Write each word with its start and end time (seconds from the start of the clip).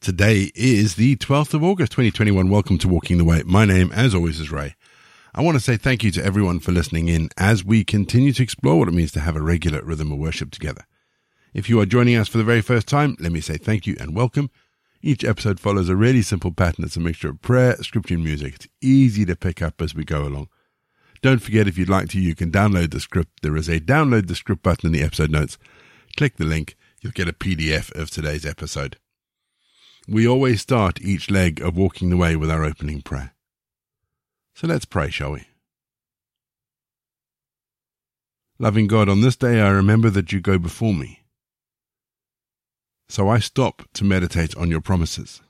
Today 0.00 0.52
is 0.54 0.94
the 0.94 1.16
12th 1.16 1.54
of 1.54 1.64
August, 1.64 1.90
2021. 1.90 2.48
Welcome 2.48 2.78
to 2.78 2.88
Walking 2.88 3.18
the 3.18 3.24
Way. 3.24 3.42
My 3.44 3.64
name, 3.64 3.90
as 3.90 4.14
always, 4.14 4.38
is 4.38 4.52
Ray. 4.52 4.76
I 5.34 5.42
want 5.42 5.56
to 5.56 5.60
say 5.60 5.76
thank 5.76 6.04
you 6.04 6.12
to 6.12 6.24
everyone 6.24 6.60
for 6.60 6.70
listening 6.70 7.08
in 7.08 7.30
as 7.36 7.64
we 7.64 7.82
continue 7.82 8.32
to 8.34 8.42
explore 8.42 8.78
what 8.78 8.86
it 8.86 8.94
means 8.94 9.10
to 9.12 9.20
have 9.20 9.34
a 9.34 9.42
regular 9.42 9.82
rhythm 9.82 10.12
of 10.12 10.18
worship 10.18 10.52
together. 10.52 10.84
If 11.52 11.68
you 11.68 11.80
are 11.80 11.84
joining 11.84 12.14
us 12.14 12.28
for 12.28 12.38
the 12.38 12.44
very 12.44 12.60
first 12.60 12.86
time, 12.86 13.16
let 13.18 13.32
me 13.32 13.40
say 13.40 13.56
thank 13.56 13.88
you 13.88 13.96
and 13.98 14.14
welcome. 14.14 14.50
Each 15.02 15.24
episode 15.24 15.58
follows 15.58 15.88
a 15.88 15.96
really 15.96 16.22
simple 16.22 16.52
pattern. 16.52 16.84
It's 16.84 16.96
a 16.96 17.00
mixture 17.00 17.30
of 17.30 17.42
prayer, 17.42 17.76
scripture, 17.82 18.14
and 18.14 18.24
music. 18.24 18.54
It's 18.54 18.68
easy 18.80 19.24
to 19.24 19.34
pick 19.34 19.60
up 19.60 19.82
as 19.82 19.96
we 19.96 20.04
go 20.04 20.22
along. 20.22 20.48
Don't 21.22 21.42
forget, 21.42 21.66
if 21.66 21.76
you'd 21.76 21.88
like 21.88 22.08
to, 22.10 22.20
you 22.20 22.36
can 22.36 22.52
download 22.52 22.92
the 22.92 23.00
script. 23.00 23.42
There 23.42 23.56
is 23.56 23.68
a 23.68 23.80
download 23.80 24.28
the 24.28 24.36
script 24.36 24.62
button 24.62 24.86
in 24.86 24.92
the 24.92 25.02
episode 25.02 25.32
notes. 25.32 25.58
Click 26.16 26.36
the 26.36 26.44
link. 26.44 26.76
You'll 27.00 27.12
get 27.12 27.28
a 27.28 27.32
PDF 27.32 27.92
of 28.00 28.10
today's 28.10 28.46
episode. 28.46 28.96
We 30.10 30.26
always 30.26 30.62
start 30.62 31.02
each 31.02 31.30
leg 31.30 31.60
of 31.60 31.76
walking 31.76 32.08
the 32.08 32.16
way 32.16 32.34
with 32.34 32.50
our 32.50 32.64
opening 32.64 33.02
prayer. 33.02 33.34
So 34.54 34.66
let's 34.66 34.86
pray, 34.86 35.10
shall 35.10 35.32
we? 35.32 35.44
Loving 38.58 38.86
God, 38.86 39.10
on 39.10 39.20
this 39.20 39.36
day 39.36 39.60
I 39.60 39.68
remember 39.68 40.08
that 40.08 40.32
you 40.32 40.40
go 40.40 40.58
before 40.58 40.94
me. 40.94 41.24
So 43.10 43.28
I 43.28 43.38
stop 43.38 43.82
to 43.92 44.04
meditate 44.04 44.56
on 44.56 44.70
your 44.70 44.80
promises. 44.80 45.42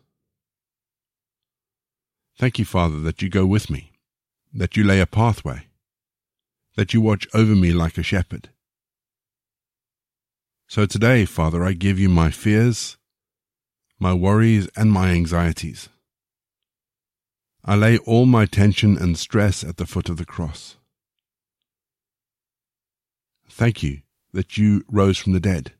Thank 2.36 2.58
you, 2.58 2.64
Father, 2.64 2.98
that 2.98 3.22
you 3.22 3.28
go 3.28 3.46
with 3.46 3.70
me, 3.70 3.92
that 4.52 4.76
you 4.76 4.82
lay 4.82 5.00
a 5.00 5.06
pathway, 5.06 5.68
that 6.74 6.92
you 6.92 7.00
watch 7.00 7.28
over 7.32 7.54
me 7.54 7.70
like 7.70 7.96
a 7.96 8.02
shepherd. 8.02 8.48
So 10.66 10.84
today, 10.84 11.24
Father, 11.26 11.62
I 11.62 11.74
give 11.74 12.00
you 12.00 12.08
my 12.08 12.30
fears, 12.30 12.96
my 13.98 14.14
worries, 14.14 14.68
and 14.76 14.92
my 14.92 15.10
anxieties. 15.10 15.88
I 17.64 17.74
lay 17.74 17.98
all 17.98 18.26
my 18.26 18.46
tension 18.46 18.96
and 18.96 19.18
stress 19.18 19.64
at 19.64 19.76
the 19.76 19.86
foot 19.86 20.08
of 20.08 20.16
the 20.16 20.24
cross. 20.24 20.76
Thank 23.48 23.82
you 23.82 24.02
that 24.32 24.56
you 24.56 24.84
rose 24.88 25.18
from 25.18 25.32
the 25.32 25.40
dead. 25.40 25.72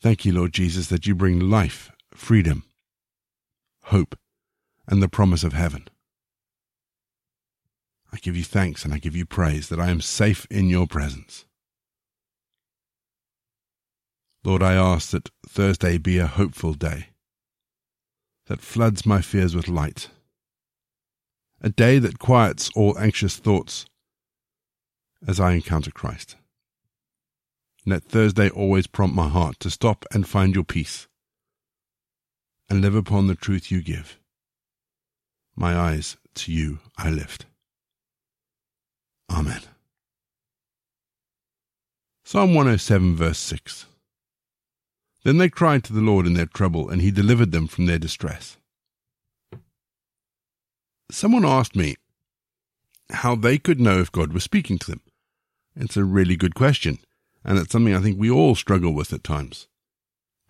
Thank 0.00 0.24
you, 0.24 0.32
Lord 0.32 0.52
Jesus, 0.52 0.88
that 0.88 1.06
you 1.06 1.14
bring 1.14 1.40
life, 1.40 1.90
freedom, 2.12 2.64
hope, 3.84 4.16
and 4.86 5.02
the 5.02 5.08
promise 5.08 5.44
of 5.44 5.54
heaven. 5.54 5.88
I 8.12 8.18
give 8.18 8.36
you 8.36 8.44
thanks 8.44 8.84
and 8.84 8.94
I 8.94 8.98
give 8.98 9.16
you 9.16 9.26
praise 9.26 9.68
that 9.70 9.80
I 9.80 9.90
am 9.90 10.00
safe 10.00 10.46
in 10.50 10.68
your 10.68 10.86
presence. 10.86 11.46
Lord, 14.44 14.62
I 14.62 14.74
ask 14.74 15.10
that 15.10 15.30
Thursday 15.48 15.96
be 15.96 16.18
a 16.18 16.26
hopeful 16.26 16.74
day 16.74 17.08
that 18.46 18.60
floods 18.60 19.06
my 19.06 19.22
fears 19.22 19.56
with 19.56 19.68
light, 19.68 20.10
a 21.62 21.70
day 21.70 21.98
that 21.98 22.18
quiets 22.18 22.70
all 22.76 22.98
anxious 22.98 23.36
thoughts 23.36 23.86
as 25.26 25.40
I 25.40 25.52
encounter 25.52 25.90
Christ. 25.90 26.36
Let 27.86 28.04
Thursday 28.04 28.50
always 28.50 28.86
prompt 28.86 29.16
my 29.16 29.28
heart 29.28 29.58
to 29.60 29.70
stop 29.70 30.04
and 30.12 30.28
find 30.28 30.54
your 30.54 30.64
peace 30.64 31.08
and 32.68 32.82
live 32.82 32.94
upon 32.94 33.28
the 33.28 33.34
truth 33.34 33.70
you 33.70 33.80
give. 33.80 34.18
My 35.56 35.74
eyes 35.74 36.18
to 36.34 36.52
you 36.52 36.80
I 36.98 37.08
lift. 37.08 37.46
Amen. 39.30 39.62
Psalm 42.24 42.54
107, 42.54 43.16
verse 43.16 43.38
6. 43.38 43.86
Then 45.24 45.38
they 45.38 45.48
cried 45.48 45.84
to 45.84 45.94
the 45.94 46.02
Lord 46.02 46.26
in 46.26 46.34
their 46.34 46.46
trouble, 46.46 46.90
and 46.90 47.00
he 47.00 47.10
delivered 47.10 47.50
them 47.50 47.66
from 47.66 47.86
their 47.86 47.98
distress. 47.98 48.58
Someone 51.10 51.46
asked 51.46 51.74
me 51.74 51.96
how 53.10 53.34
they 53.34 53.56
could 53.58 53.80
know 53.80 53.98
if 54.00 54.12
God 54.12 54.32
was 54.32 54.44
speaking 54.44 54.78
to 54.78 54.90
them. 54.90 55.00
It's 55.74 55.96
a 55.96 56.04
really 56.04 56.36
good 56.36 56.54
question, 56.54 56.98
and 57.42 57.58
it's 57.58 57.72
something 57.72 57.94
I 57.94 58.00
think 58.00 58.18
we 58.18 58.30
all 58.30 58.54
struggle 58.54 58.92
with 58.92 59.12
at 59.12 59.24
times. 59.24 59.66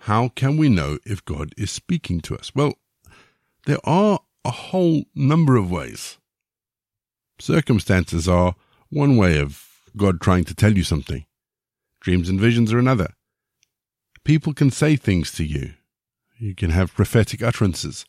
How 0.00 0.28
can 0.28 0.56
we 0.56 0.68
know 0.68 0.98
if 1.06 1.24
God 1.24 1.54
is 1.56 1.70
speaking 1.70 2.20
to 2.22 2.36
us? 2.36 2.52
Well, 2.54 2.74
there 3.66 3.78
are 3.84 4.20
a 4.44 4.50
whole 4.50 5.04
number 5.14 5.56
of 5.56 5.70
ways. 5.70 6.18
Circumstances 7.38 8.28
are 8.28 8.56
one 8.90 9.16
way 9.16 9.38
of 9.38 9.66
God 9.96 10.20
trying 10.20 10.44
to 10.44 10.54
tell 10.54 10.76
you 10.76 10.84
something. 10.84 11.26
Dreams 12.00 12.28
and 12.28 12.40
visions 12.40 12.72
are 12.72 12.78
another 12.78 13.14
people 14.24 14.54
can 14.54 14.70
say 14.70 14.96
things 14.96 15.30
to 15.32 15.44
you. 15.44 15.74
You 16.38 16.54
can 16.54 16.70
have 16.70 16.94
prophetic 16.94 17.42
utterances. 17.42 18.04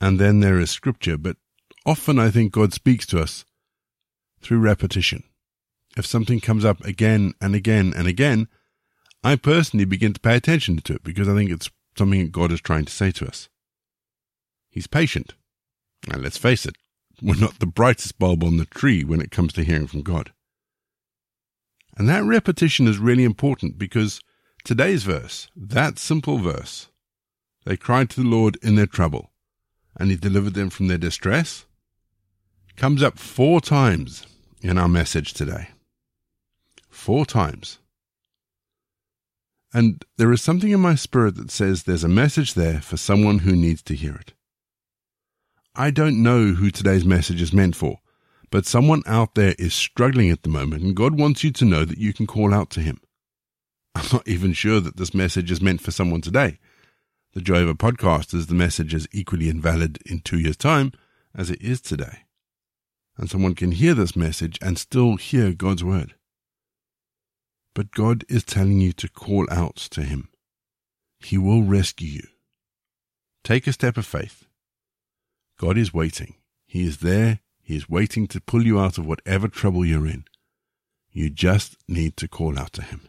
And 0.00 0.18
then 0.18 0.40
there 0.40 0.58
is 0.58 0.70
scripture, 0.70 1.16
but 1.16 1.36
often 1.84 2.18
I 2.18 2.30
think 2.30 2.52
God 2.52 2.72
speaks 2.72 3.06
to 3.06 3.20
us 3.20 3.44
through 4.40 4.58
repetition. 4.58 5.24
If 5.96 6.06
something 6.06 6.40
comes 6.40 6.64
up 6.64 6.84
again 6.84 7.34
and 7.40 7.54
again 7.54 7.92
and 7.96 8.06
again, 8.06 8.48
I 9.24 9.36
personally 9.36 9.86
begin 9.86 10.12
to 10.12 10.20
pay 10.20 10.36
attention 10.36 10.78
to 10.78 10.94
it 10.94 11.02
because 11.02 11.28
I 11.28 11.34
think 11.34 11.50
it's 11.50 11.70
something 11.96 12.20
that 12.20 12.32
God 12.32 12.52
is 12.52 12.60
trying 12.60 12.84
to 12.84 12.92
say 12.92 13.10
to 13.12 13.26
us. 13.26 13.48
He's 14.70 14.86
patient. 14.86 15.34
And 16.10 16.22
let's 16.22 16.36
face 16.36 16.66
it, 16.66 16.76
we're 17.22 17.40
not 17.40 17.58
the 17.58 17.66
brightest 17.66 18.18
bulb 18.18 18.44
on 18.44 18.58
the 18.58 18.66
tree 18.66 19.02
when 19.02 19.20
it 19.20 19.30
comes 19.30 19.54
to 19.54 19.64
hearing 19.64 19.86
from 19.86 20.02
God. 20.02 20.32
And 21.96 22.08
that 22.08 22.24
repetition 22.24 22.86
is 22.86 22.98
really 22.98 23.24
important 23.24 23.78
because 23.78 24.20
Today's 24.66 25.04
verse, 25.04 25.46
that 25.54 25.96
simple 25.96 26.38
verse, 26.38 26.88
they 27.64 27.76
cried 27.76 28.10
to 28.10 28.20
the 28.20 28.28
Lord 28.28 28.58
in 28.64 28.74
their 28.74 28.88
trouble, 28.88 29.30
and 29.94 30.10
he 30.10 30.16
delivered 30.16 30.54
them 30.54 30.70
from 30.70 30.88
their 30.88 30.98
distress, 30.98 31.66
comes 32.74 33.00
up 33.00 33.16
four 33.16 33.60
times 33.60 34.26
in 34.60 34.76
our 34.76 34.88
message 34.88 35.34
today. 35.34 35.68
Four 36.90 37.24
times. 37.24 37.78
And 39.72 40.04
there 40.16 40.32
is 40.32 40.42
something 40.42 40.72
in 40.72 40.80
my 40.80 40.96
spirit 40.96 41.36
that 41.36 41.52
says 41.52 41.84
there's 41.84 42.02
a 42.02 42.08
message 42.08 42.54
there 42.54 42.80
for 42.80 42.96
someone 42.96 43.38
who 43.38 43.54
needs 43.54 43.82
to 43.82 43.94
hear 43.94 44.16
it. 44.16 44.32
I 45.76 45.92
don't 45.92 46.24
know 46.24 46.54
who 46.54 46.72
today's 46.72 47.04
message 47.04 47.40
is 47.40 47.52
meant 47.52 47.76
for, 47.76 48.00
but 48.50 48.66
someone 48.66 49.04
out 49.06 49.36
there 49.36 49.54
is 49.60 49.74
struggling 49.74 50.30
at 50.30 50.42
the 50.42 50.48
moment, 50.48 50.82
and 50.82 50.96
God 50.96 51.16
wants 51.16 51.44
you 51.44 51.52
to 51.52 51.64
know 51.64 51.84
that 51.84 51.98
you 51.98 52.12
can 52.12 52.26
call 52.26 52.52
out 52.52 52.70
to 52.70 52.80
Him. 52.80 52.98
I'm 53.96 54.04
not 54.12 54.28
even 54.28 54.52
sure 54.52 54.78
that 54.80 54.98
this 54.98 55.14
message 55.14 55.50
is 55.50 55.62
meant 55.62 55.80
for 55.80 55.90
someone 55.90 56.20
today. 56.20 56.58
The 57.32 57.40
joy 57.40 57.62
of 57.62 57.70
a 57.70 57.74
podcast 57.74 58.34
is 58.34 58.46
the 58.46 58.54
message 58.54 58.92
is 58.92 59.08
equally 59.10 59.48
invalid 59.48 60.00
in 60.04 60.20
two 60.20 60.38
years' 60.38 60.58
time 60.58 60.92
as 61.34 61.48
it 61.48 61.62
is 61.62 61.80
today. 61.80 62.24
And 63.16 63.30
someone 63.30 63.54
can 63.54 63.72
hear 63.72 63.94
this 63.94 64.14
message 64.14 64.58
and 64.60 64.76
still 64.76 65.16
hear 65.16 65.54
God's 65.54 65.82
word. 65.82 66.14
But 67.74 67.90
God 67.90 68.24
is 68.28 68.44
telling 68.44 68.82
you 68.82 68.92
to 68.92 69.08
call 69.08 69.46
out 69.50 69.76
to 69.76 70.02
Him. 70.02 70.28
He 71.18 71.38
will 71.38 71.62
rescue 71.62 72.08
you. 72.08 72.28
Take 73.44 73.66
a 73.66 73.72
step 73.72 73.96
of 73.96 74.04
faith. 74.04 74.44
God 75.58 75.78
is 75.78 75.94
waiting. 75.94 76.34
He 76.66 76.86
is 76.86 76.98
there. 76.98 77.40
He 77.62 77.76
is 77.76 77.88
waiting 77.88 78.26
to 78.26 78.42
pull 78.42 78.66
you 78.66 78.78
out 78.78 78.98
of 78.98 79.06
whatever 79.06 79.48
trouble 79.48 79.86
you're 79.86 80.06
in. 80.06 80.26
You 81.12 81.30
just 81.30 81.78
need 81.88 82.18
to 82.18 82.28
call 82.28 82.58
out 82.58 82.74
to 82.74 82.82
Him 82.82 83.08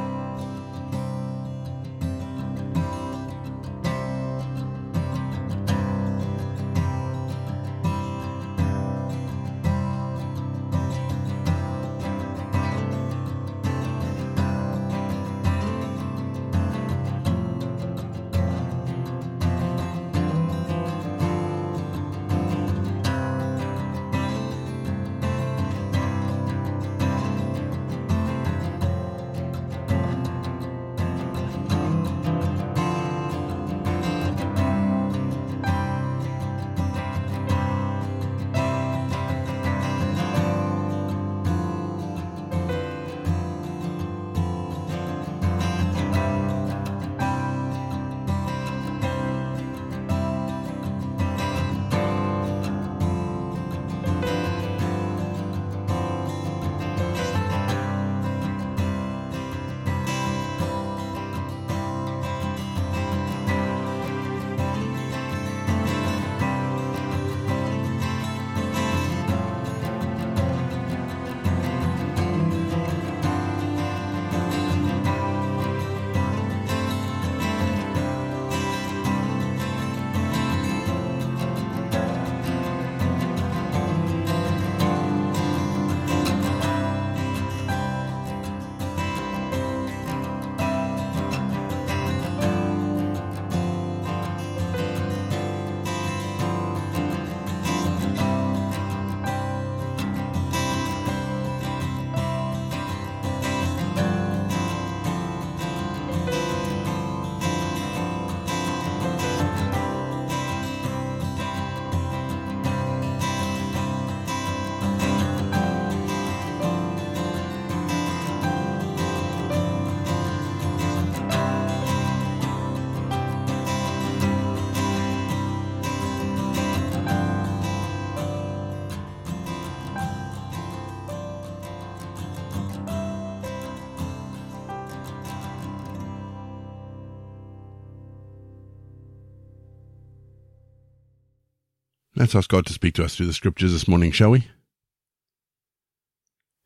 Let's 142.21 142.35
ask 142.35 142.51
God 142.51 142.67
to 142.67 142.73
speak 142.73 142.93
to 142.93 143.03
us 143.03 143.15
through 143.15 143.25
the 143.25 143.33
scriptures 143.33 143.71
this 143.71 143.87
morning, 143.87 144.11
shall 144.11 144.29
we? 144.29 144.45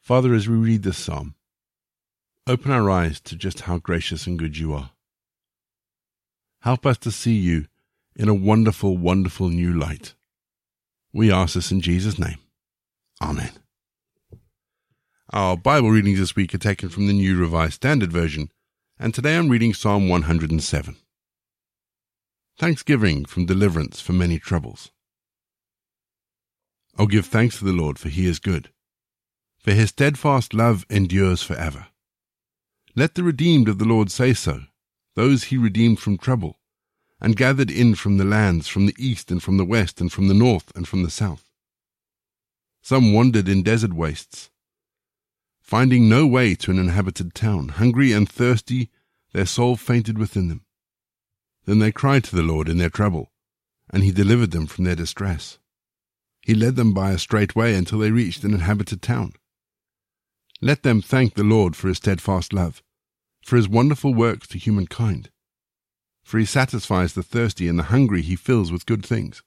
Father, 0.02 0.34
as 0.34 0.50
we 0.50 0.58
read 0.58 0.84
this 0.84 0.98
psalm, 0.98 1.36
open 2.46 2.72
our 2.72 2.90
eyes 2.90 3.22
to 3.22 3.38
just 3.38 3.62
how 3.62 3.78
gracious 3.78 4.28
and 4.28 4.38
good 4.38 4.58
you 4.58 4.74
are. 4.74 4.92
Help 6.60 6.86
us 6.86 6.98
to 6.98 7.10
see 7.10 7.36
you 7.36 7.68
in 8.18 8.28
a 8.28 8.34
wonderful, 8.34 8.98
wonderful 8.98 9.48
new 9.48 9.72
light. 9.72 10.14
We 11.14 11.32
ask 11.32 11.54
this 11.54 11.72
in 11.72 11.80
Jesus' 11.80 12.20
name. 12.20 12.40
Amen. 13.22 13.52
Our 15.32 15.56
Bible 15.56 15.90
readings 15.90 16.20
this 16.20 16.36
week 16.36 16.54
are 16.54 16.58
taken 16.58 16.90
from 16.90 17.08
the 17.08 17.14
New 17.14 17.40
Revised 17.40 17.76
Standard 17.76 18.12
Version, 18.12 18.52
and 19.00 19.14
today 19.14 19.38
I'm 19.38 19.48
reading 19.48 19.74
Psalm 19.74 20.10
107. 20.10 20.98
Thanksgiving 22.60 23.24
from 23.24 23.46
deliverance 23.46 24.02
for 24.02 24.12
many 24.12 24.38
troubles. 24.38 24.92
Oh, 26.98 27.08
give 27.08 27.26
thanks 27.26 27.60
to 27.60 27.66
the 27.66 27.74
Lord, 27.74 28.00
for 28.00 28.10
he 28.10 28.26
is 28.26 28.40
good, 28.40 28.70
for 29.58 29.74
his 29.74 29.90
steadfast 29.90 30.54
love 30.54 30.86
endures 30.90 31.44
for 31.44 31.56
ever. 31.56 31.88
Let 32.96 33.16
the 33.16 33.24
redeemed 33.24 33.68
of 33.68 33.80
the 33.80 33.86
Lord 33.86 34.10
say 34.10 34.34
so, 34.34 34.62
those 35.16 35.46
he 35.46 35.58
redeemed 35.58 36.00
from 36.00 36.18
trouble, 36.18 36.60
and 37.20 37.36
gathered 37.36 37.70
in 37.70 37.96
from 37.96 38.18
the 38.18 38.24
lands, 38.24 38.68
from 38.68 38.86
the 38.86 38.96
east 38.98 39.30
and 39.30 39.44
from 39.44 39.58
the 39.58 39.66
west, 39.66 40.00
and 40.00 40.12
from 40.12 40.30
the 40.30 40.34
north 40.34 40.72
and 40.76 40.88
from 40.88 41.04
the 41.04 41.10
south. 41.10 41.50
Some 42.82 43.14
wandered 43.14 43.50
in 43.50 43.64
desert 43.64 43.94
wastes, 43.94 44.50
finding 45.60 46.08
no 46.08 46.26
way 46.26 46.56
to 46.56 46.72
an 46.72 46.80
inhabited 46.80 47.34
town, 47.34 47.70
hungry 47.70 48.14
and 48.14 48.30
thirsty, 48.30 48.90
their 49.34 49.46
soul 49.46 49.76
fainted 49.76 50.18
within 50.18 50.48
them. 50.48 50.64
Then 51.66 51.80
they 51.80 51.92
cried 51.92 52.24
to 52.26 52.36
the 52.36 52.44
Lord 52.44 52.70
in 52.70 52.78
their 52.78 52.90
trouble, 52.90 53.34
and 53.90 54.04
he 54.04 54.12
delivered 54.12 54.52
them 54.52 54.68
from 54.68 54.86
their 54.86 54.96
distress. 54.96 55.58
He 56.46 56.54
led 56.54 56.76
them 56.76 56.94
by 56.94 57.12
a 57.12 57.18
straight 57.18 57.56
way 57.56 57.74
until 57.74 57.98
they 57.98 58.12
reached 58.12 58.44
an 58.44 58.54
inhabited 58.54 59.02
town. 59.02 59.34
Let 60.62 60.84
them 60.84 61.02
thank 61.02 61.34
the 61.34 61.44
Lord 61.44 61.76
for 61.76 61.88
his 61.88 61.98
steadfast 61.98 62.54
love, 62.54 62.84
for 63.44 63.56
his 63.56 63.68
wonderful 63.68 64.14
works 64.14 64.48
to 64.50 64.60
humankind. 64.60 65.32
For 66.24 66.38
he 66.38 66.46
satisfies 66.46 67.14
the 67.14 67.24
thirsty, 67.24 67.68
and 67.68 67.80
the 67.80 67.86
hungry 67.86 68.22
he 68.22 68.36
fills 68.36 68.72
with 68.72 68.86
good 68.86 69.04
things. 69.04 69.42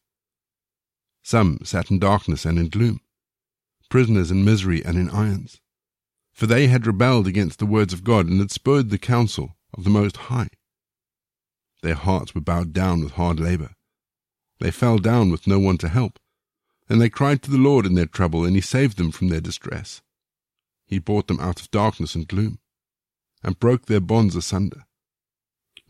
Some 1.23 1.61
sat 1.63 1.89
in 1.89 2.01
darkness 2.01 2.45
and 2.45 2.59
in 2.59 2.69
gloom, 2.69 3.01
prisoners 3.89 4.33
in 4.33 4.45
misery 4.45 4.85
and 4.85 4.99
in 4.99 5.09
irons, 5.11 5.61
for 6.33 6.47
they 6.47 6.67
had 6.67 6.85
rebelled 6.85 7.29
against 7.29 7.61
the 7.61 7.67
words 7.67 7.93
of 7.93 8.03
God 8.03 8.27
and 8.27 8.41
had 8.41 8.51
spurned 8.51 8.91
the 8.91 8.99
counsel 8.99 9.57
of 9.73 9.85
the 9.85 9.91
Most 9.91 10.17
High. 10.17 10.49
Their 11.81 11.95
hearts 11.95 12.35
were 12.35 12.41
bowed 12.41 12.73
down 12.73 13.05
with 13.05 13.13
hard 13.13 13.39
labor. 13.39 13.77
They 14.59 14.73
fell 14.73 14.99
down 14.99 15.31
with 15.31 15.47
no 15.47 15.61
one 15.61 15.79
to 15.79 15.89
help. 15.89 16.19
And 16.89 17.01
they 17.01 17.11
cried 17.11 17.43
to 17.43 17.51
the 17.51 17.59
Lord 17.59 17.85
in 17.85 17.95
their 17.95 18.07
trouble, 18.07 18.45
and 18.45 18.55
he 18.55 18.63
saved 18.63 18.97
them 18.97 19.11
from 19.11 19.29
their 19.29 19.41
distress. 19.41 20.01
He 20.87 20.99
brought 20.99 21.27
them 21.27 21.41
out 21.41 21.61
of 21.61 21.71
darkness 21.71 22.15
and 22.15 22.27
gloom, 22.27 22.61
and 23.43 23.59
broke 23.59 23.87
their 23.87 24.01
bonds 24.01 24.35
asunder. 24.35 24.85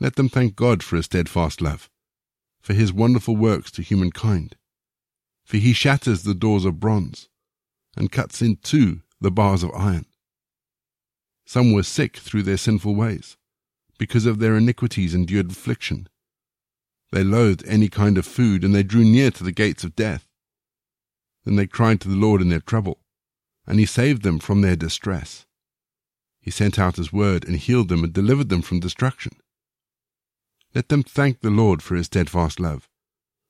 Let 0.00 0.16
them 0.16 0.28
thank 0.28 0.56
God 0.56 0.82
for 0.82 0.96
his 0.96 1.06
steadfast 1.06 1.60
love, 1.60 1.88
for 2.60 2.74
his 2.74 2.92
wonderful 2.92 3.36
works 3.36 3.70
to 3.72 3.82
humankind. 3.82 4.56
For 5.44 5.56
he 5.56 5.72
shatters 5.72 6.24
the 6.24 6.34
doors 6.34 6.64
of 6.64 6.80
bronze, 6.80 7.28
and 7.96 8.12
cuts 8.12 8.42
in 8.42 8.56
two 8.56 9.02
the 9.20 9.30
bars 9.30 9.62
of 9.62 9.70
iron. 9.74 10.06
Some 11.44 11.72
were 11.72 11.82
sick 11.82 12.16
through 12.16 12.42
their 12.42 12.56
sinful 12.56 12.94
ways, 12.94 13.36
because 13.98 14.26
of 14.26 14.38
their 14.38 14.56
iniquities 14.56 15.14
endured 15.14 15.50
affliction. 15.50 16.08
They 17.10 17.24
loathed 17.24 17.64
any 17.66 17.88
kind 17.88 18.18
of 18.18 18.26
food, 18.26 18.62
and 18.62 18.74
they 18.74 18.82
drew 18.82 19.04
near 19.04 19.30
to 19.30 19.42
the 19.42 19.52
gates 19.52 19.82
of 19.82 19.96
death. 19.96 20.27
Then 21.48 21.56
they 21.56 21.66
cried 21.66 21.98
to 22.02 22.08
the 22.08 22.14
Lord 22.14 22.42
in 22.42 22.50
their 22.50 22.60
trouble, 22.60 23.00
and 23.66 23.78
he 23.78 23.86
saved 23.86 24.20
them 24.20 24.38
from 24.38 24.60
their 24.60 24.76
distress. 24.76 25.46
He 26.42 26.50
sent 26.50 26.78
out 26.78 26.96
his 26.96 27.10
word 27.10 27.48
and 27.48 27.56
healed 27.56 27.88
them 27.88 28.04
and 28.04 28.12
delivered 28.12 28.50
them 28.50 28.60
from 28.60 28.80
destruction. 28.80 29.32
Let 30.74 30.90
them 30.90 31.02
thank 31.02 31.40
the 31.40 31.48
Lord 31.48 31.82
for 31.82 31.96
his 31.96 32.04
steadfast 32.04 32.60
love, 32.60 32.86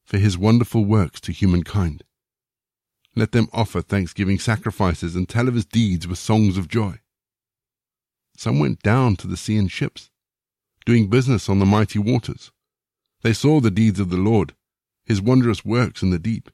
for 0.05 0.19
his 0.19 0.39
wonderful 0.39 0.85
works 0.85 1.21
to 1.23 1.33
humankind. 1.33 2.05
Let 3.17 3.33
them 3.33 3.49
offer 3.53 3.83
thanksgiving 3.83 4.39
sacrifices 4.39 5.17
and 5.17 5.29
tell 5.29 5.49
of 5.49 5.55
his 5.55 5.67
deeds 5.67 6.07
with 6.07 6.21
songs 6.21 6.57
of 6.57 6.69
joy. 6.69 7.01
Some 8.37 8.61
went 8.61 8.81
down 8.81 9.17
to 9.17 9.27
the 9.27 9.37
sea 9.37 9.57
in 9.57 9.67
ships, 9.67 10.09
doing 10.87 11.11
business 11.11 11.49
on 11.49 11.59
the 11.59 11.67
mighty 11.67 11.99
waters. 11.99 12.53
They 13.23 13.33
saw 13.33 13.59
the 13.59 13.73
deeds 13.73 13.99
of 13.99 14.11
the 14.11 14.17
Lord, 14.17 14.55
his 15.05 15.21
wondrous 15.21 15.65
works 15.65 16.01
in 16.01 16.11
the 16.11 16.21
deep 16.21 16.49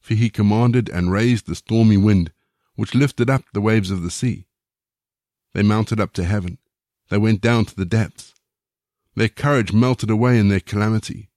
for 0.00 0.14
he 0.14 0.30
commanded 0.30 0.88
and 0.88 1.12
raised 1.12 1.46
the 1.46 1.54
stormy 1.54 1.96
wind, 1.96 2.32
which 2.74 2.94
lifted 2.94 3.28
up 3.28 3.44
the 3.52 3.60
waves 3.60 3.90
of 3.90 4.02
the 4.02 4.10
sea. 4.10 4.46
They 5.54 5.62
mounted 5.62 6.00
up 6.00 6.12
to 6.14 6.24
heaven, 6.24 6.58
they 7.10 7.18
went 7.18 7.40
down 7.40 7.64
to 7.66 7.76
the 7.76 7.84
depths. 7.84 8.34
Their 9.14 9.28
courage 9.28 9.72
melted 9.72 10.10
away 10.10 10.38
in 10.38 10.48
their 10.48 10.60
calamity. 10.60 11.30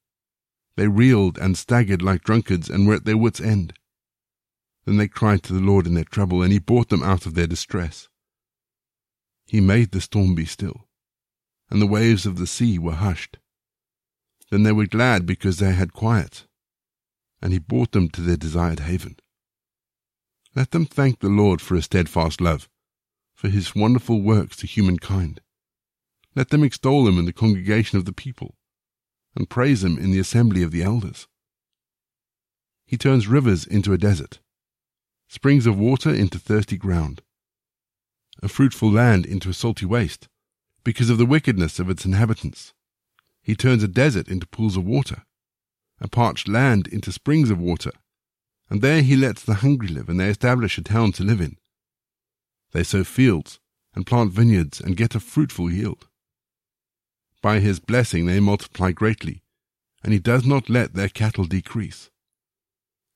They 0.76 0.88
reeled 0.88 1.38
and 1.38 1.58
staggered 1.58 2.02
like 2.02 2.22
drunkards 2.22 2.70
and 2.70 2.86
were 2.86 2.94
at 2.94 3.04
their 3.04 3.16
wits' 3.16 3.40
end. 3.40 3.74
Then 4.84 4.96
they 4.96 5.08
cried 5.08 5.42
to 5.44 5.52
the 5.52 5.60
Lord 5.60 5.86
in 5.86 5.94
their 5.94 6.04
trouble, 6.04 6.42
and 6.42 6.52
he 6.52 6.58
brought 6.58 6.88
them 6.88 7.02
out 7.02 7.26
of 7.26 7.34
their 7.34 7.46
distress. 7.46 8.08
He 9.46 9.60
made 9.60 9.90
the 9.90 10.00
storm 10.00 10.34
be 10.34 10.44
still, 10.44 10.88
and 11.70 11.80
the 11.80 11.86
waves 11.86 12.26
of 12.26 12.36
the 12.36 12.46
sea 12.46 12.78
were 12.78 12.94
hushed. 12.94 13.38
Then 14.50 14.62
they 14.62 14.72
were 14.72 14.86
glad 14.86 15.26
because 15.26 15.58
they 15.58 15.72
had 15.72 15.92
quiet 15.92 16.46
and 17.42 17.52
he 17.52 17.58
brought 17.58 17.92
them 17.92 18.08
to 18.10 18.20
their 18.20 18.36
desired 18.36 18.80
haven. 18.80 19.16
Let 20.54 20.70
them 20.70 20.86
thank 20.86 21.18
the 21.20 21.28
Lord 21.28 21.60
for 21.60 21.74
his 21.74 21.86
steadfast 21.86 22.40
love, 22.40 22.68
for 23.34 23.48
his 23.48 23.74
wonderful 23.74 24.22
works 24.22 24.56
to 24.58 24.66
humankind. 24.66 25.40
Let 26.36 26.50
them 26.50 26.62
extol 26.62 27.08
him 27.08 27.18
in 27.18 27.24
the 27.24 27.32
congregation 27.32 27.98
of 27.98 28.04
the 28.04 28.12
people, 28.12 28.54
and 29.34 29.50
praise 29.50 29.82
him 29.82 29.98
in 29.98 30.12
the 30.12 30.18
assembly 30.18 30.62
of 30.62 30.70
the 30.70 30.82
elders. 30.82 31.26
He 32.86 32.96
turns 32.96 33.26
rivers 33.26 33.66
into 33.66 33.92
a 33.92 33.98
desert, 33.98 34.40
springs 35.28 35.66
of 35.66 35.78
water 35.78 36.10
into 36.14 36.38
thirsty 36.38 36.76
ground, 36.76 37.22
a 38.42 38.48
fruitful 38.48 38.90
land 38.90 39.26
into 39.26 39.48
a 39.48 39.54
salty 39.54 39.86
waste, 39.86 40.28
because 40.84 41.10
of 41.10 41.18
the 41.18 41.26
wickedness 41.26 41.78
of 41.78 41.88
its 41.88 42.04
inhabitants. 42.04 42.72
He 43.42 43.54
turns 43.54 43.82
a 43.82 43.88
desert 43.88 44.28
into 44.28 44.46
pools 44.46 44.76
of 44.76 44.84
water, 44.84 45.24
a 46.00 46.08
parched 46.08 46.48
land 46.48 46.86
into 46.88 47.12
springs 47.12 47.50
of 47.50 47.58
water, 47.58 47.92
and 48.68 48.82
there 48.82 49.02
he 49.02 49.16
lets 49.16 49.42
the 49.44 49.54
hungry 49.54 49.88
live, 49.88 50.08
and 50.08 50.18
they 50.18 50.28
establish 50.28 50.78
a 50.78 50.82
town 50.82 51.12
to 51.12 51.22
live 51.22 51.40
in. 51.40 51.56
They 52.72 52.82
sow 52.82 53.04
fields 53.04 53.60
and 53.94 54.06
plant 54.06 54.32
vineyards 54.32 54.80
and 54.80 54.96
get 54.96 55.14
a 55.14 55.20
fruitful 55.20 55.70
yield. 55.70 56.08
By 57.42 57.60
his 57.60 57.80
blessing 57.80 58.26
they 58.26 58.40
multiply 58.40 58.92
greatly, 58.92 59.42
and 60.02 60.12
he 60.12 60.18
does 60.18 60.44
not 60.44 60.70
let 60.70 60.94
their 60.94 61.08
cattle 61.08 61.44
decrease. 61.44 62.10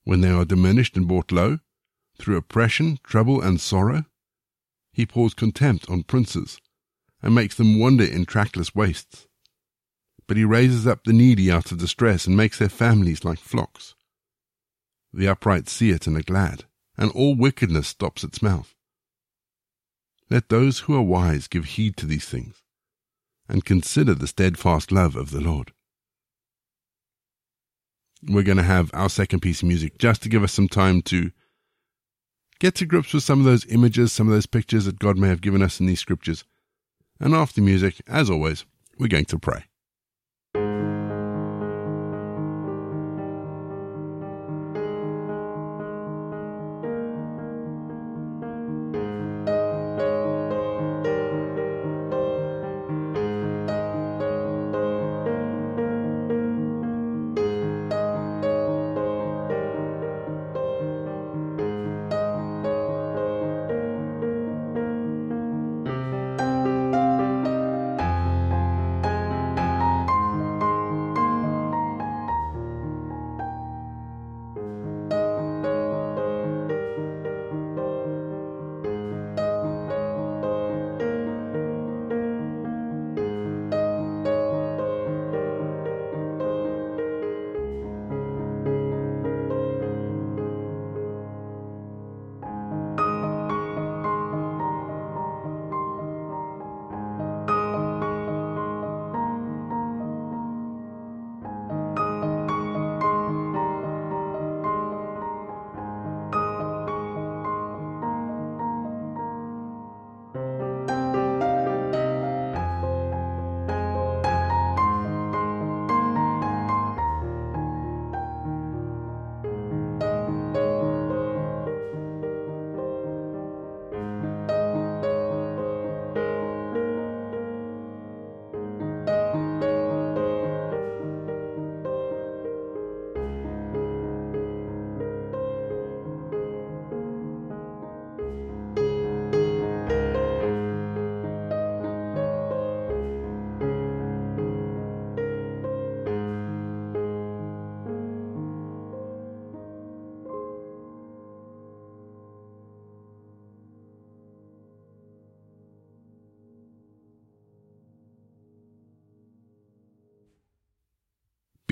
When 0.05 0.21
they 0.21 0.31
are 0.31 0.45
diminished 0.45 0.97
and 0.97 1.09
brought 1.09 1.33
low, 1.33 1.61
through 2.19 2.37
oppression, 2.37 2.99
trouble, 3.03 3.41
and 3.41 3.61
sorrow, 3.61 4.05
he 4.93 5.07
pours 5.07 5.35
contempt 5.35 5.89
on 5.91 6.03
princes, 6.03 6.61
and 7.23 7.35
makes 7.35 7.55
them 7.55 7.79
wander 7.79 8.05
in 8.05 8.25
trackless 8.25 8.75
wastes 8.75 9.27
but 10.27 10.37
he 10.37 10.45
raises 10.45 10.87
up 10.87 11.05
the 11.05 11.13
needy 11.13 11.51
out 11.51 11.71
of 11.71 11.79
distress 11.79 12.27
and 12.27 12.37
makes 12.37 12.59
their 12.59 12.69
families 12.69 13.25
like 13.25 13.39
flocks. 13.39 13.95
The 15.13 15.29
upright 15.29 15.69
see 15.69 15.91
it 15.91 16.07
and 16.07 16.17
are 16.17 16.23
glad, 16.23 16.65
and 16.97 17.11
all 17.13 17.35
wickedness 17.35 17.89
stops 17.89 18.25
its 18.25 18.43
mouth. 18.43 18.75
Let 20.29 20.49
those 20.49 20.81
who 20.81 20.95
are 20.95 21.03
wise 21.03 21.47
give 21.47 21.65
heed 21.65 21.97
to 21.99 22.07
these 22.07 22.27
things, 22.27 22.63
and 23.49 23.65
consider 23.65 24.15
the 24.15 24.27
steadfast 24.27 24.91
love 24.91 25.15
of 25.15 25.31
the 25.31 25.41
Lord. 25.41 25.73
We're 28.23 28.43
going 28.43 28.57
to 28.57 28.65
have 28.65 28.91
our 28.93 29.09
second 29.09 29.41
piece 29.41 29.63
of 29.63 29.69
music 29.69 29.99
just 29.99 30.23
to 30.23 30.29
give 30.29 30.43
us 30.43 30.53
some 30.53 30.69
time 30.69 31.03
to 31.03 31.31
get 32.59 32.75
to 32.77 32.87
grips 32.87 33.15
with 33.15 33.23
some 33.23 33.39
of 33.39 33.45
those 33.45 33.67
images, 33.67 34.13
some 34.13 34.27
of 34.27 34.35
those 34.35 34.47
pictures 34.47 34.87
that 34.87 34.99
God 34.99 35.17
may 35.17 35.29
have 35.29 35.41
given 35.41 35.63
us 35.63 35.79
in 35.79 35.87
these 35.87 36.01
scriptures. 36.01 36.45
And 37.21 37.35
after 37.35 37.61
music, 37.61 38.03
as 38.09 38.29
always, 38.29 38.65
we're 38.99 39.09
going 39.09 39.27
to 39.27 39.39
pray. 39.39 39.65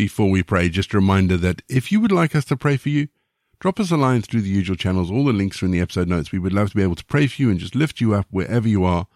Before 0.04 0.28
we 0.28 0.42
pray, 0.42 0.68
just 0.68 0.92
a 0.92 0.98
reminder 0.98 1.38
that 1.38 1.62
if 1.66 1.90
you 1.90 1.98
would 1.98 2.12
like 2.12 2.36
us 2.36 2.44
to 2.44 2.58
pray 2.58 2.76
for 2.76 2.90
you, 2.90 3.08
drop 3.58 3.80
us 3.80 3.90
a 3.90 3.96
line 3.96 4.20
through 4.20 4.42
the 4.42 4.50
usual 4.50 4.76
channels. 4.76 5.10
All 5.10 5.24
the 5.24 5.32
links 5.32 5.62
are 5.62 5.64
in 5.64 5.72
the 5.72 5.80
episode 5.80 6.08
notes. 6.08 6.30
We 6.30 6.38
would 6.38 6.52
love 6.52 6.68
to 6.68 6.76
be 6.76 6.82
able 6.82 6.94
to 6.96 7.06
pray 7.06 7.26
for 7.26 7.40
you 7.40 7.48
and 7.48 7.58
just 7.58 7.74
lift 7.74 8.02
you 8.02 8.12
up 8.12 8.26
wherever 8.28 8.68
you 8.68 8.84
are, 8.84 9.06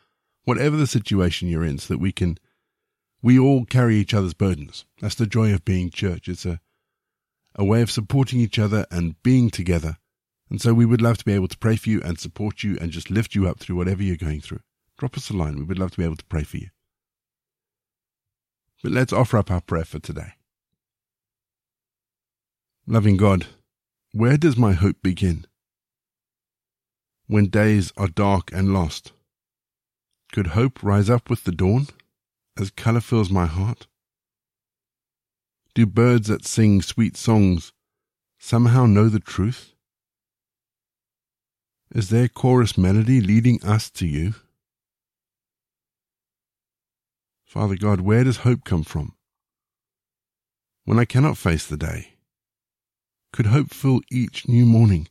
whatever 0.45 0.79
the 0.79 0.87
situation 0.87 1.47
you're 1.47 1.63
in, 1.63 1.77
so 1.77 1.93
that 1.93 2.01
we 2.01 2.11
can, 2.11 2.39
we 3.21 3.39
all 3.39 3.67
carry 3.67 3.97
each 3.97 4.15
other's 4.15 4.33
burdens. 4.33 4.87
That's 5.03 5.15
the 5.15 5.27
joy 5.27 5.53
of 5.53 5.63
being 5.63 5.91
church. 5.91 6.27
It's 6.27 6.47
a, 6.47 6.59
a 7.55 7.67
way 7.67 7.83
of 7.83 7.91
supporting 7.91 8.41
each 8.41 8.59
other 8.59 8.87
and 8.91 9.23
being 9.23 9.51
together. 9.51 9.99
And 10.49 10.59
so 10.59 10.73
we 10.73 10.87
would 10.87 11.03
love 11.03 11.19
to 11.19 11.25
be 11.27 11.35
able 11.35 11.49
to 11.49 11.59
pray 11.59 11.77
for 11.77 11.91
you 11.91 12.01
and 12.01 12.19
support 12.19 12.63
you 12.63 12.79
and 12.81 12.93
just 12.93 13.11
lift 13.11 13.35
you 13.35 13.47
up 13.47 13.59
through 13.59 13.77
whatever 13.77 14.03
you're 14.03 14.17
going 14.17 14.41
through. 14.41 14.61
Drop 14.97 15.19
us 15.19 15.29
a 15.29 15.35
line. 15.35 15.59
We 15.59 15.65
would 15.65 15.79
love 15.79 15.91
to 15.91 15.99
be 15.99 16.05
able 16.05 16.17
to 16.17 16.25
pray 16.25 16.45
for 16.45 16.57
you. 16.57 16.69
But 18.83 18.93
let's 18.93 19.13
offer 19.13 19.37
up 19.37 19.51
our 19.51 19.61
prayer 19.61 19.85
for 19.85 19.99
today. 19.99 20.33
Loving 22.91 23.19
God, 23.19 23.49
where 24.13 24.39
does 24.39 24.57
my 24.57 24.73
hope 24.73 24.97
begin? 25.03 25.45
When 27.27 27.49
days 27.51 27.93
are 27.99 28.09
dark 28.09 28.51
and 28.51 28.73
lost, 28.73 29.13
could 30.33 30.47
hope 30.49 30.83
rise 30.83 31.11
up 31.11 31.29
with 31.29 31.45
the 31.45 31.53
dawn 31.53 31.89
as 32.59 32.71
colour 32.71 33.03
fills 33.03 33.29
my 33.29 33.45
heart? 33.45 33.89
Do 35.75 35.85
birds 35.85 36.29
that 36.29 36.47
sing 36.47 36.81
sweet 36.81 37.15
songs 37.15 37.75
somehow 38.39 38.87
know 38.87 39.11
the 39.11 39.21
truth? 39.21 39.75
Is 41.95 42.09
their 42.09 42.27
chorus 42.27 42.79
melody 42.79 43.21
leading 43.21 43.63
us 43.63 43.91
to 43.91 44.07
you? 44.07 44.35
Father 47.45 47.77
God, 47.77 48.01
where 48.01 48.25
does 48.25 48.39
hope 48.39 48.65
come 48.65 48.83
from? 48.83 49.15
When 50.87 50.99
I 50.99 51.05
cannot 51.05 51.37
face 51.37 51.67
the 51.67 51.77
day, 51.77 52.15
could 53.33 53.47
hope 53.47 53.73
fill 53.73 54.01
each 54.11 54.49
new 54.49 54.65
morning, 54.65 55.09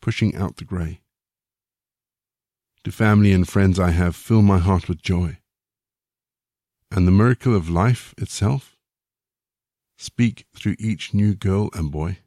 pushing 0.00 0.34
out 0.34 0.56
the 0.56 0.64
grey? 0.64 1.00
Do 2.84 2.90
family 2.90 3.32
and 3.32 3.48
friends 3.48 3.78
I 3.78 3.90
have 3.90 4.16
fill 4.16 4.42
my 4.42 4.58
heart 4.58 4.88
with 4.88 5.02
joy? 5.02 5.38
And 6.90 7.06
the 7.06 7.12
miracle 7.12 7.54
of 7.54 7.70
life 7.70 8.12
itself 8.18 8.76
speak 9.96 10.46
through 10.54 10.76
each 10.78 11.14
new 11.14 11.34
girl 11.34 11.70
and 11.74 11.92
boy? 11.92 12.18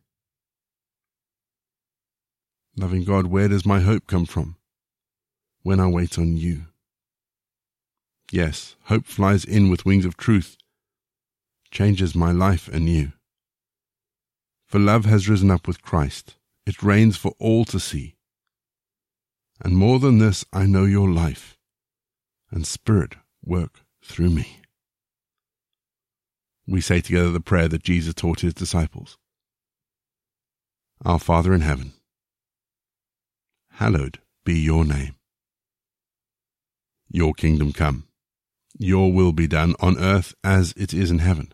Loving 2.78 3.04
God, 3.04 3.28
where 3.28 3.48
does 3.48 3.66
my 3.66 3.82
hope 3.82 4.08
come 4.08 4.26
from 4.26 4.56
when 5.62 5.80
I 5.80 5.88
wait 5.88 6.18
on 6.18 6.38
you? 6.38 6.68
Yes, 8.32 8.76
hope 8.86 9.06
flies 9.06 9.46
in 9.46 9.70
with 9.70 9.86
wings 9.86 10.06
of 10.06 10.18
truth, 10.18 10.58
changes 11.70 12.16
my 12.16 12.32
life 12.32 12.68
anew. 12.70 13.12
For 14.76 14.80
love 14.80 15.06
has 15.06 15.30
risen 15.30 15.52
up 15.52 15.70
with 15.70 15.82
Christ. 15.82 16.36
It 16.66 16.84
reigns 16.84 17.16
for 17.16 17.34
all 17.40 17.64
to 17.64 17.80
see. 17.80 18.18
And 19.64 19.78
more 19.78 20.00
than 20.00 20.18
this, 20.18 20.44
I 20.52 20.66
know 20.66 20.84
your 20.84 21.10
life 21.10 21.58
and 22.52 22.68
Spirit 22.68 23.16
work 23.42 23.86
through 24.04 24.32
me. 24.32 24.60
We 26.68 26.82
say 26.82 27.00
together 27.00 27.32
the 27.32 27.40
prayer 27.40 27.70
that 27.70 27.84
Jesus 27.84 28.14
taught 28.16 28.42
his 28.42 28.54
disciples 28.54 29.18
Our 31.06 31.20
Father 31.20 31.54
in 31.54 31.62
heaven, 31.62 31.94
hallowed 33.76 34.20
be 34.44 34.60
your 34.60 34.84
name. 34.84 35.16
Your 37.10 37.34
kingdom 37.34 37.72
come, 37.72 38.10
your 38.78 39.14
will 39.14 39.32
be 39.32 39.48
done 39.48 39.76
on 39.80 39.98
earth 39.98 40.36
as 40.44 40.74
it 40.76 40.94
is 40.94 41.12
in 41.12 41.20
heaven. 41.20 41.54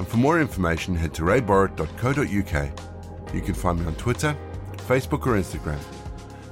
and 0.00 0.08
for 0.08 0.16
more 0.16 0.40
information, 0.40 0.96
head 0.96 1.12
to 1.12 1.24
rayborrett.co.uk. 1.24 3.34
You 3.34 3.40
can 3.42 3.52
find 3.52 3.80
me 3.80 3.86
on 3.86 3.94
Twitter, 3.96 4.34
Facebook, 4.88 5.26
or 5.26 5.34
Instagram. 5.34 5.78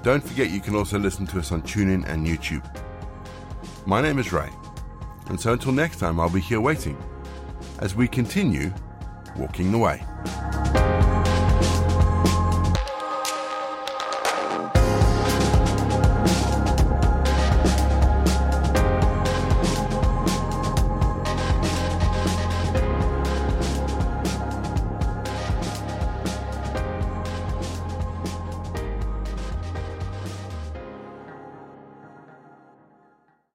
Don't 0.02 0.22
forget 0.22 0.50
you 0.50 0.60
can 0.60 0.76
also 0.76 0.98
listen 0.98 1.26
to 1.28 1.38
us 1.38 1.50
on 1.50 1.62
TuneIn 1.62 2.06
and 2.06 2.26
YouTube. 2.26 2.62
My 3.86 4.02
name 4.02 4.18
is 4.18 4.34
Ray, 4.34 4.50
and 5.28 5.40
so 5.40 5.54
until 5.54 5.72
next 5.72 5.98
time, 5.98 6.20
I'll 6.20 6.28
be 6.28 6.42
here 6.42 6.60
waiting 6.60 6.98
as 7.78 7.94
we 7.94 8.06
continue 8.06 8.70
walking 9.34 9.72
the 9.72 9.78
way. 9.78 10.04